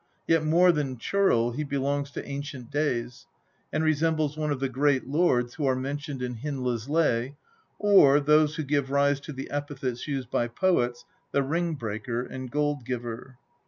Yet 0.27 0.43
more 0.43 0.71
than 0.71 0.97
Churl 0.97 1.51
he 1.51 1.63
belongs 1.63 2.09
to 2.13 2.25
ancient 2.27 2.71
days, 2.71 3.27
and 3.71 3.83
resembles 3.83 4.35
one 4.35 4.49
of 4.51 4.59
the 4.59 4.67
great 4.67 5.05
lords 5.07 5.53
who 5.53 5.67
are 5.67 5.75
mentioned 5.75 6.23
in 6.23 6.37
Hyndla's 6.37 6.89
Lay, 6.89 7.35
or 7.77 8.19
those 8.19 8.55
who 8.55 8.63
give 8.63 8.89
rise 8.89 9.19
to 9.19 9.31
the 9.31 9.51
epithets 9.51 10.07
used 10.07 10.31
by 10.31 10.47
poets," 10.47 11.05
the 11.33 11.43
ring 11.43 11.75
breaker" 11.75 12.21
and" 12.25 12.49
gold 12.51 12.83
giver." 12.83 13.37